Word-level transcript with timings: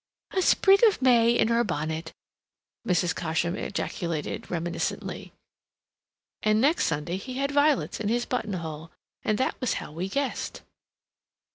"A 0.31 0.41
sprig 0.41 0.81
of 0.85 0.99
May 0.99 1.29
in 1.37 1.49
her 1.49 1.63
bonnet," 1.63 2.11
Mrs. 2.87 3.13
Cosham 3.15 3.55
ejaculated, 3.55 4.49
reminiscently. 4.49 5.31
"And 6.41 6.59
next 6.59 6.85
Sunday 6.87 7.17
he 7.17 7.33
had 7.35 7.51
violets 7.51 7.99
in 7.99 8.07
his 8.09 8.25
buttonhole. 8.25 8.89
And 9.23 9.37
that 9.37 9.61
was 9.61 9.73
how 9.75 9.91
we 9.91 10.09
guessed." 10.09 10.63